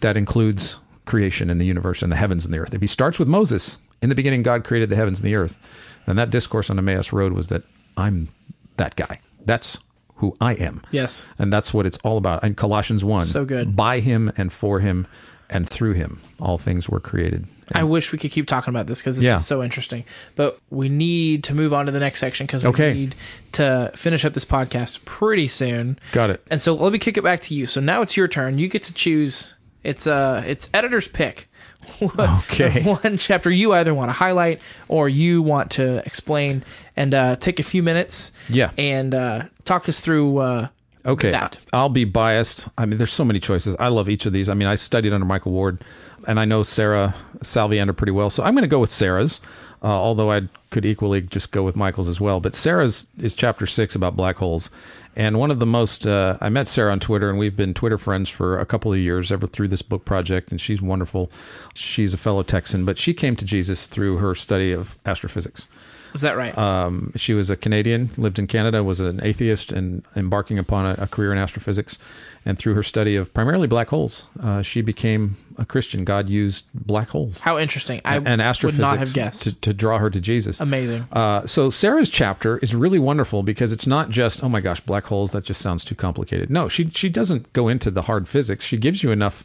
[0.00, 2.74] that includes creation in the universe and the heavens and the earth.
[2.74, 5.58] If he starts with Moses, in the beginning God created the heavens and the earth,
[6.06, 7.62] then that discourse on Emmaus Road was that
[7.96, 8.28] I'm
[8.76, 9.20] that guy.
[9.44, 9.78] That's
[10.16, 10.82] who I am.
[10.92, 11.26] Yes.
[11.38, 12.42] And that's what it's all about.
[12.44, 13.74] And Colossians 1, So good.
[13.76, 15.06] by him and for him
[15.50, 17.46] and through him all things were created.
[17.74, 19.36] I wish we could keep talking about this because this Yeah.
[19.36, 20.04] is so interesting.
[20.36, 22.92] But we need to move on to the next section because we Okay.
[22.94, 23.14] need
[23.52, 25.98] to finish up this podcast pretty soon.
[26.12, 26.42] Got it.
[26.50, 27.66] And so let me kick it back to you.
[27.66, 28.58] So now it's your turn.
[28.58, 29.54] You get to choose.
[29.84, 31.48] It's uh it's editor's pick.
[32.02, 32.82] Okay.
[32.82, 36.64] One chapter you either want to highlight or you want to explain
[36.96, 38.32] and uh, take a few minutes.
[38.48, 38.70] Yeah.
[38.78, 40.38] And uh, talk us through.
[40.38, 40.68] Uh,
[41.04, 41.58] Okay, that.
[41.72, 42.68] I'll be biased.
[42.78, 43.74] I mean, there's so many choices.
[43.80, 44.48] I love each of these.
[44.48, 45.82] I mean, I studied under Michael Ward,
[46.28, 49.40] and I know Sarah Salviander pretty well, so I'm going to go with Sarah's.
[49.84, 52.38] Uh, although I could equally just go with Michael's as well.
[52.38, 54.70] But Sarah's is chapter six about black holes,
[55.16, 56.06] and one of the most.
[56.06, 58.98] Uh, I met Sarah on Twitter, and we've been Twitter friends for a couple of
[59.00, 60.52] years, ever through this book project.
[60.52, 61.32] And she's wonderful.
[61.74, 65.66] She's a fellow Texan, but she came to Jesus through her study of astrophysics.
[66.14, 66.56] Is that right?
[66.56, 70.94] Um, she was a Canadian, lived in Canada, was an atheist, and embarking upon a,
[71.04, 71.98] a career in astrophysics.
[72.44, 76.04] And through her study of primarily black holes, uh, she became a Christian.
[76.04, 78.00] God used black holes How interesting.
[78.04, 79.42] I and would astrophysics not have guessed.
[79.44, 80.60] To, to draw her to Jesus.
[80.60, 81.06] Amazing.
[81.12, 85.04] Uh, so Sarah's chapter is really wonderful because it's not just oh my gosh black
[85.04, 86.50] holes that just sounds too complicated.
[86.50, 88.64] No, she she doesn't go into the hard physics.
[88.64, 89.44] She gives you enough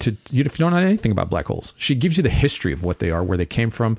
[0.00, 1.74] to you if you don't know anything about black holes.
[1.76, 3.98] She gives you the history of what they are, where they came from,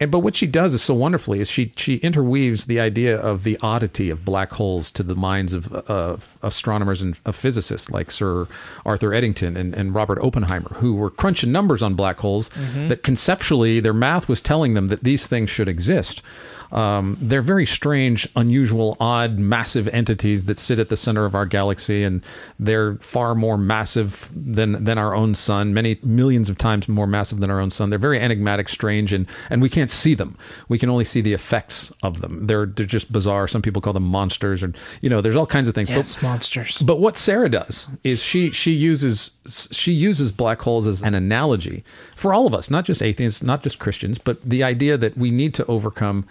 [0.00, 3.44] and but what she does is so wonderfully is she she interweaves the idea of
[3.44, 8.10] the oddity of black holes to the minds of, of astronomers and of physicists like
[8.10, 8.48] Sir
[8.86, 12.88] Arthur Eddington and, and Robert Oppenheimer, who were crunching numbers on black holes mm-hmm.
[12.88, 16.22] that conceptually their math was telling them that these things should exist.
[16.72, 21.46] Um, they're very strange, unusual, odd, massive entities that sit at the center of our
[21.46, 22.22] galaxy, and
[22.58, 27.40] they're far more massive than than our own sun, many millions of times more massive
[27.40, 27.90] than our own sun.
[27.90, 30.36] They're very enigmatic, strange, and and we can't see them.
[30.68, 32.46] We can only see the effects of them.
[32.46, 33.48] They're they're just bizarre.
[33.48, 35.88] Some people call them monsters, or you know, there's all kinds of things.
[35.88, 36.78] But- yes, monsters.
[36.82, 39.32] but what Sarah does is she she uses
[39.72, 41.82] she uses black holes as an analogy
[42.14, 45.30] for all of us, not just atheists, not just Christians, but the idea that we
[45.30, 46.26] need to overcome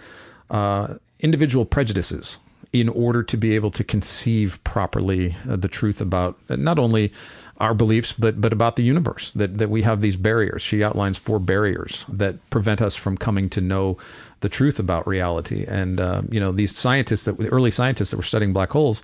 [0.50, 2.38] uh, individual prejudices
[2.72, 7.12] in order to be able to conceive properly uh, the truth about uh, not only
[7.58, 10.62] our beliefs but but about the universe that that we have these barriers.
[10.62, 13.98] She outlines four barriers that prevent us from coming to know
[14.40, 15.64] the truth about reality.
[15.66, 19.02] And uh, you know these scientists that the early scientists that were studying black holes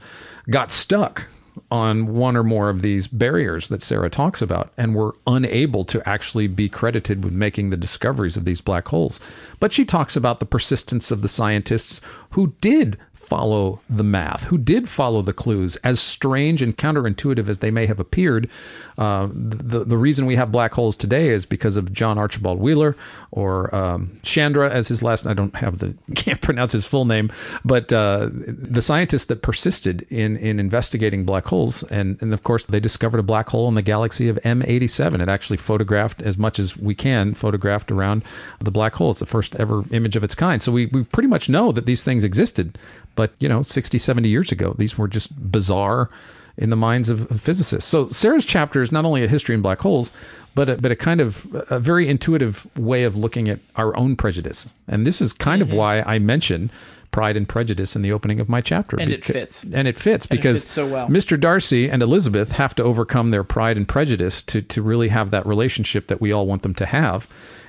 [0.48, 1.26] got stuck
[1.70, 6.06] on one or more of these barriers that Sarah talks about and were unable to
[6.08, 9.20] actually be credited with making the discoveries of these black holes.
[9.60, 14.58] But she talks about the persistence of the scientists who did follow the math, who
[14.58, 18.48] did follow the clues, as strange and counterintuitive as they may have appeared.
[18.96, 22.96] Uh, the the reason we have black holes today is because of John Archibald Wheeler
[23.30, 25.26] or um, Chandra as his last.
[25.26, 27.30] I don't have the can't pronounce his full name,
[27.64, 32.66] but uh, the scientists that persisted in in investigating black holes, and and of course
[32.66, 35.20] they discovered a black hole in the galaxy of M87.
[35.20, 38.22] It actually photographed as much as we can photographed around
[38.60, 39.10] the black hole.
[39.10, 40.62] It's the first ever image of its kind.
[40.62, 42.78] So we we pretty much know that these things existed.
[43.16, 46.08] But, you know, 60, 70 years ago, these were just bizarre
[46.56, 47.88] in the minds of, physicists.
[47.90, 50.12] So Sarah's chapter is not only a history in black holes,
[50.54, 54.16] but a, but a kind of a very intuitive way of looking at our own
[54.16, 54.72] prejudice.
[54.88, 55.72] And this is kind Mm-hmm.
[55.72, 56.70] of why I mention
[57.10, 58.98] Pride and Prejudice in the opening of my chapter.
[58.98, 59.64] And it fits.
[59.64, 61.08] And it fits it because fits so well.
[61.08, 61.38] Mr.
[61.38, 65.46] Darcy and Elizabeth have to overcome their pride and prejudice to, to really have that
[65.46, 67.26] relationship that we all want them to have.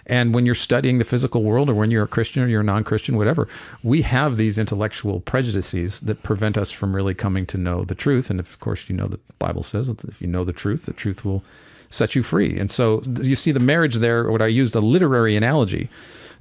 [0.07, 2.63] And when you're studying the physical world, or when you're a Christian or you're a
[2.63, 3.47] non Christian, whatever,
[3.83, 8.29] we have these intellectual prejudices that prevent us from really coming to know the truth.
[8.29, 11.23] And of course, you know, the Bible says if you know the truth, the truth
[11.25, 11.43] will
[11.89, 12.57] set you free.
[12.57, 15.89] And so you see the marriage there, what I used a literary analogy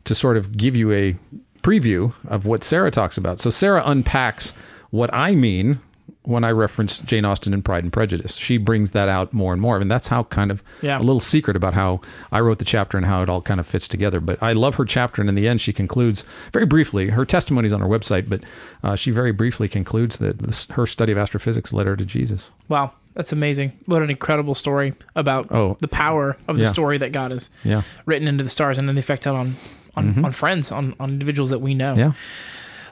[0.04, 1.16] to sort of give you a
[1.62, 3.40] preview of what Sarah talks about.
[3.40, 4.54] So Sarah unpacks
[4.90, 5.80] what I mean
[6.26, 8.36] when I reference Jane Austen in Pride and Prejudice.
[8.36, 9.76] She brings that out more and more.
[9.76, 10.98] I mean, that's how kind of Yeah.
[10.98, 12.00] a little secret about how
[12.32, 14.20] I wrote the chapter and how it all kind of fits together.
[14.20, 17.08] But I love her chapter, and in the end, she concludes very briefly.
[17.10, 18.40] Her testimony is on her website, but
[18.82, 22.50] uh, she very briefly concludes that this, her study of astrophysics led her to Jesus.
[22.68, 23.72] Wow, that's amazing.
[23.86, 25.76] What an incredible story about Oh.
[25.80, 26.72] the power of the Yeah.
[26.72, 29.56] story that God has Yeah, written into the stars and then the effect out on
[29.98, 31.94] on, on friends, on, on individuals that we know.
[31.96, 32.12] yeah,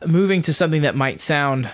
[0.06, 1.68] Moving to something that might sound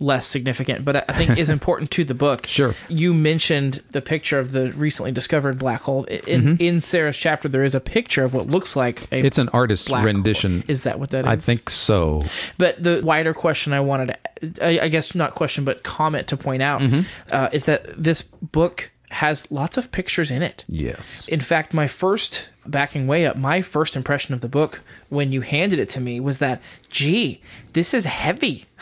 [0.00, 2.46] less significant, but I think is important to the book.
[2.46, 2.74] Sure.
[2.88, 6.04] You mentioned the picture of the recently discovered black hole.
[6.04, 9.48] In, in Sarah's chapter, there is a picture of what looks like a it's an
[9.50, 10.60] artist's rendition.
[10.60, 10.64] hole.
[10.68, 11.26] Is that what that is?
[11.26, 12.22] I think so.
[12.58, 16.36] But the wider question I wanted to, I I guess not question, but comment to
[16.36, 17.00] point out Mm-hmm.
[17.30, 20.64] uh, is that this book has lots of pictures in it.
[20.68, 21.28] Yes.
[21.28, 25.40] In fact, my first, backing way up, my first impression of the book when you
[25.40, 27.40] handed it to me was that, gee,
[27.74, 28.66] this is heavy.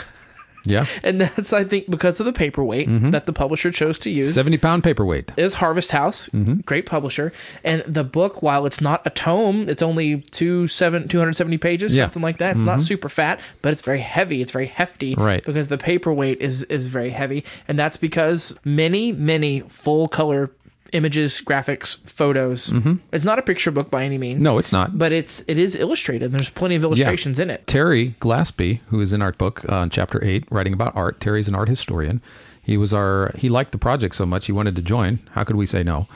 [0.64, 0.86] Yeah.
[1.02, 3.10] And that's, I think, because of the paperweight Mm-hmm.
[3.10, 4.34] that the publisher chose to use.
[4.34, 5.32] 70 pound paperweight.
[5.36, 6.60] is Harvest House, Mm-hmm.
[6.60, 7.32] great publisher,
[7.64, 11.58] and the book, while it's not a tome, it's only two seven two hundred seventy
[11.58, 12.04] pages, Yeah.
[12.04, 12.06] Mm-hmm.
[12.06, 12.52] something like that.
[12.52, 14.40] It's not super fat, but it's very heavy.
[14.42, 15.44] It's very hefty, Right.
[15.44, 20.50] Because the paperweight is is very heavy, and that's because many many full color
[20.92, 22.72] images, graphics, photos.
[23.12, 24.36] It's not a picture book by any means.
[24.36, 24.44] Mm-hmm.
[24.44, 24.96] No, it's not.
[24.98, 26.26] but it's it is illustrated.
[26.26, 27.66] and There's plenty of illustrations in it.
[27.66, 31.20] Terry Glaspey, who is in Art Book, uh, chapter eight, writing about art.
[31.20, 32.20] Terry's an art historian.
[32.62, 33.32] He was our.
[33.36, 35.18] He liked the project so much he wanted to join.
[35.32, 36.06] How could we say no?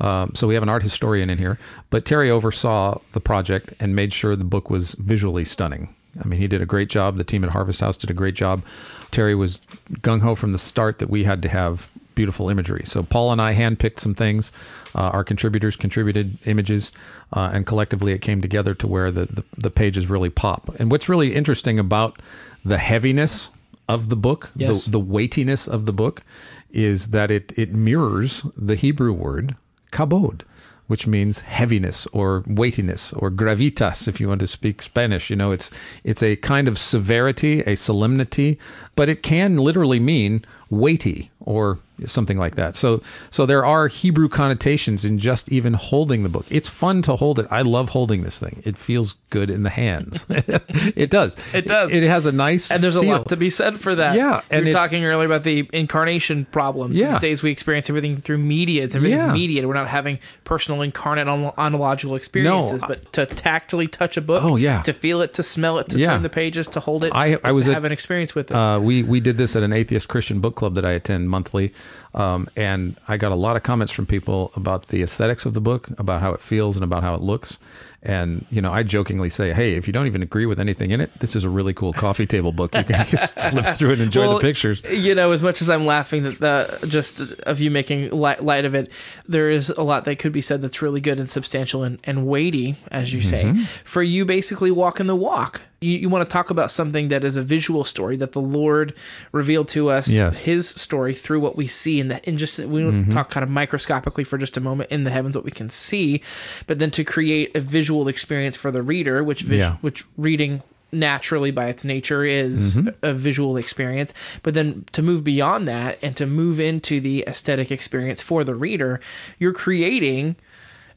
[0.00, 1.58] Um, so we have an art historian in here.
[1.90, 5.94] But Terry oversaw the project and made sure the book was visually stunning.
[6.22, 7.16] I mean, he did a great job.
[7.16, 8.62] The team at Harvest House did a great job.
[9.10, 9.60] Terry was
[10.00, 12.82] gung ho from the start that we had to have beautiful imagery.
[12.84, 14.52] So Paul and I handpicked some things.
[14.94, 16.92] Uh, our contributors contributed images,
[17.32, 20.74] uh, and collectively it came together to where the, the the pages really pop.
[20.78, 22.20] And what's really interesting about
[22.64, 23.50] the heaviness
[23.88, 24.84] of the book, Yes.
[24.84, 26.22] the, the weightiness of the book,
[26.70, 29.56] is that it it mirrors the Hebrew word
[29.92, 30.42] kabod,
[30.86, 35.28] which means heaviness or weightiness or gravitas, if you want to speak Spanish.
[35.28, 35.70] You know, it's
[36.04, 38.58] it's a kind of severity, a solemnity,
[38.96, 42.76] but it can literally mean weighty or something like that.
[42.76, 46.44] So so there are Hebrew connotations in just even holding the book.
[46.50, 47.46] It's fun to hold it.
[47.50, 48.62] I love holding this thing.
[48.64, 50.24] It feels good in the hands.
[50.28, 51.36] it does.
[51.52, 51.92] It does.
[51.92, 54.16] It, has a nice And there's a lot to be said for that.
[54.16, 56.92] Yeah, and and we were talking earlier about the incarnation problem.
[56.92, 57.10] Yeah.
[57.12, 58.82] These days we experience everything through media.
[58.84, 59.32] It's everything's Yeah.
[59.32, 59.68] mediated.
[59.68, 64.42] We're not having personal incarnate on- ontological experiences, I- but to tactily touch a book,
[64.42, 64.82] Oh, yeah.
[64.82, 66.10] to feel it, to smell it, to Yeah.
[66.10, 68.50] turn the pages, to hold it, I- I was to at- have an experience with
[68.50, 68.56] it.
[68.56, 71.66] Uh, we we did this at an atheist Christian book club that I attend monthly,
[72.14, 75.60] um, and I got a lot of comments from people about the aesthetics of the
[75.70, 77.58] book, about how it feels, and about how it looks.
[78.06, 81.00] And you know, I jokingly say, "Hey, if you don't even agree with anything in
[81.00, 82.74] it, this is a really cool coffee table book.
[82.76, 85.62] You can just flip through it and enjoy Well, the pictures." You know, as much
[85.62, 88.90] as I'm laughing that the just of you making light, light of it,
[89.26, 92.26] there is a lot that could be said that's really good and substantial and, and
[92.26, 93.60] weighty, as you Mm-hmm.
[93.62, 93.66] say.
[93.84, 95.62] For you, basically walking the walk.
[95.84, 98.94] You, you want to talk about something that is a visual story that the Lord
[99.32, 100.40] revealed to us, Yes.
[100.42, 103.10] His story through what we see in the in just we Mm-hmm.
[103.10, 106.22] talk kind of microscopically for just a moment in the heavens what we can see,
[106.66, 109.76] but then to create a visual experience for the reader, which vis- Yeah.
[109.82, 112.88] which reading naturally by its nature is Mm-hmm.
[113.02, 117.72] a visual experience but then to move beyond that and to move into the aesthetic
[117.72, 119.00] experience for the reader
[119.40, 120.36] you're creating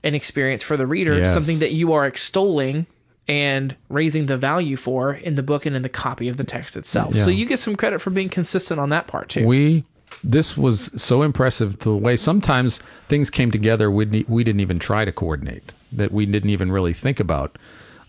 [0.04, 1.34] an experience for the reader Yes.
[1.34, 2.86] something that you are extolling
[3.28, 6.78] and raising the value for in the book and in the copy of the text
[6.78, 7.24] itself Yeah.
[7.24, 9.84] so you get some credit for being consistent on that part too We
[10.24, 14.80] this was so impressive to the way sometimes things came together we we didn't even
[14.80, 17.58] try to coordinate that we didn't even really think about.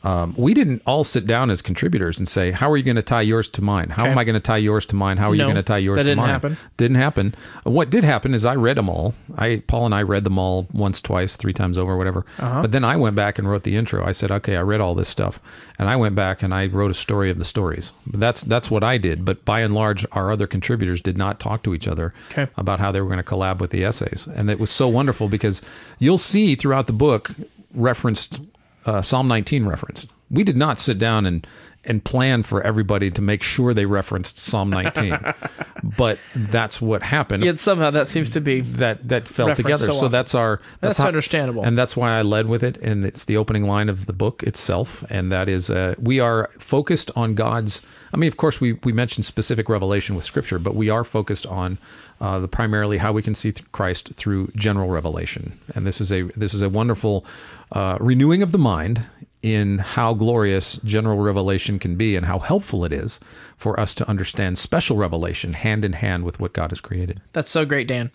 [0.04, 3.02] Um, we didn't all sit down as contributors and say, "How are you going to
[3.02, 3.90] tie yours to mine?
[3.90, 4.12] How Okay.
[4.12, 5.16] am I going to tie yours to mine?
[5.16, 6.56] How are you going to tie yours that to didn't mine?" happen.
[6.76, 7.34] Didn't happen.
[7.64, 9.14] What did happen is I read them all.
[9.36, 12.24] I Paul and I read them all once, twice, three times over, whatever.
[12.38, 12.62] Uh-huh.
[12.62, 14.04] But then I went back and wrote the intro.
[14.06, 15.40] I said, "Okay, I read all this stuff,"
[15.80, 17.92] and I went back and I wrote a story of the stories.
[18.06, 19.24] That's that's what I did.
[19.24, 22.46] But by and large, our other contributors did not talk to each other Okay.
[22.56, 25.28] about how they were going to collab with the essays, and it was so wonderful
[25.28, 25.60] because
[25.98, 27.32] you'll see throughout the book
[27.74, 28.42] referenced
[28.88, 30.10] uh, Psalm 19 referenced.
[30.30, 31.46] We did not sit down and
[31.88, 35.18] and plan for everybody to make sure they referenced Psalm 19,
[35.96, 37.42] but that's what happened.
[37.44, 39.86] yet somehow that seems to be That that fell together.
[39.86, 41.64] so So, that's our That's understandable.
[41.64, 42.76] and that's why I led with it.
[42.78, 46.50] And it's the opening line of the book itself, and that is uh, we are
[46.58, 47.82] focused on God's.
[48.12, 51.46] I mean, of course, we we mentioned specific revelation with Scripture, but we are focused
[51.46, 51.78] on
[52.20, 55.58] uh, the primarily how we can see th- Christ through general revelation.
[55.74, 57.24] And this is a this is a wonderful
[57.72, 59.02] uh, renewing of the mind
[59.42, 63.20] in how glorious general revelation can be and how helpful it is
[63.56, 67.20] for us to understand special revelation hand in hand with what God has created.
[67.32, 68.10] That's so great, Dan.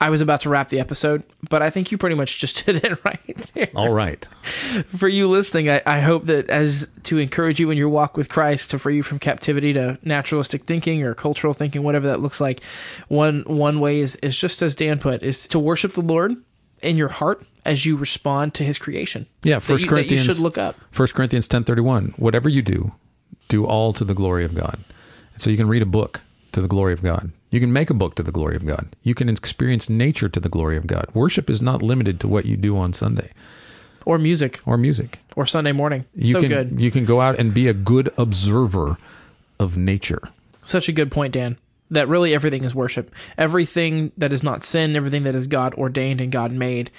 [0.00, 2.84] I was about to wrap the episode, but I think you pretty much just did
[2.84, 3.70] it right there.
[3.74, 4.24] All right.
[4.86, 8.28] For you listening, I, I hope that as to encourage you in your walk with
[8.28, 12.40] Christ, to free you from captivity to naturalistic thinking or cultural thinking, whatever that looks
[12.40, 12.62] like.
[13.08, 16.36] One one way is is just as Dan put, is to worship the Lord
[16.80, 19.26] in your heart as you respond to His creation.
[19.42, 20.24] Yeah, First you- Corinthians.
[20.24, 20.74] should look up.
[20.92, 22.92] 1 Corinthians 10:31 Whatever you do,
[23.48, 24.78] do all to the glory of God.
[25.34, 26.20] And so you can read a book
[26.52, 27.30] to the glory of God.
[27.50, 28.94] You can make a book to the glory of God.
[29.02, 31.06] You can experience nature to the glory of God.
[31.14, 33.30] Worship is not limited to what you do on Sunday
[34.04, 35.20] Or music, or music.
[35.36, 36.04] or Sunday morning.
[36.14, 36.80] You so can good.
[36.80, 38.96] you can go out and be a good observer
[39.58, 40.22] of nature.
[40.64, 41.56] Such a good point, Dan.
[41.90, 43.14] That really everything is worship.
[43.36, 46.90] Everything that is not sin, everything that is God ordained and God made,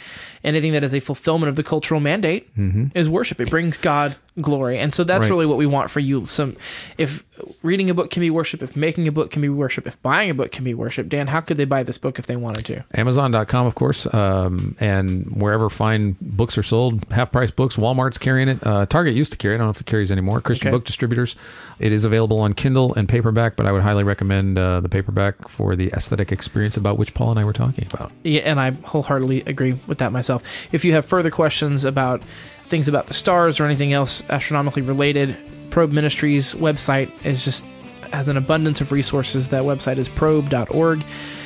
[0.44, 2.86] anything that is a fulfillment of the cultural mandate mm-hmm.
[2.96, 3.40] is worship.
[3.40, 4.78] It brings God glory.
[4.80, 5.30] And so that's Right.
[5.30, 6.26] really what we want for you.
[6.26, 6.56] Some
[6.98, 7.24] if
[7.64, 10.30] reading a book can be worship, if making a book can be worship, if buying
[10.30, 12.66] a book can be worship, Dan, how could they buy this book if they wanted
[12.66, 12.84] to?
[12.94, 17.78] Amazon.com, of course, um, and wherever fine books are sold, half price books.
[17.78, 18.66] Walmart's carrying it.
[18.66, 19.58] Uh, Target used to carry it.
[19.58, 20.42] I don't know if it carries anymore.
[20.42, 20.76] Christian Okay.
[20.78, 21.36] Book Distributors.
[21.80, 25.48] It is available on Kindle and paperback, but I would highly recommend uh, the paperback
[25.48, 28.12] for the aesthetic experience about which Paul and I were talking about.
[28.24, 30.44] Yeah, and I wholeheartedly agree with that myself.
[30.74, 32.22] If you have further questions about
[32.70, 35.36] things about the stars or anything else astronomically related,
[35.72, 37.66] Probe Ministries website is just
[38.12, 39.50] has an abundance of resources.
[39.50, 41.04] That website is probe.org.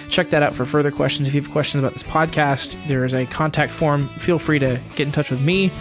[0.09, 1.27] Check that out for further questions.
[1.27, 4.07] If you have questions about this podcast, there is a contact form.
[4.09, 5.71] Feel free to get in touch with me.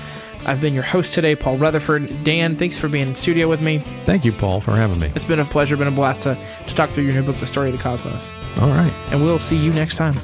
[0.45, 2.25] I've been your host today, Paul Rutherford.
[2.25, 3.79] Dan, thanks for being in studio with me.
[4.05, 5.13] Thank you, Paul, for having me.
[5.15, 6.37] It's been a pleasure, been a blast to,
[6.67, 8.29] to talk through your new book, The Story of the Cosmos.
[8.61, 8.93] All right.
[9.11, 10.17] And we'll see you next time.